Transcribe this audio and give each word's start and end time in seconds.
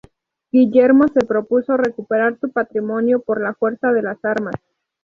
Guillermo 0.51 1.05
se 1.13 1.23
propuso 1.23 1.77
recuperar 1.77 2.39
su 2.39 2.51
patrimonio 2.51 3.19
por 3.19 3.39
la 3.39 3.53
fuerza 3.53 3.93
de 3.93 4.01
las 4.01 4.25
armas. 4.25 4.55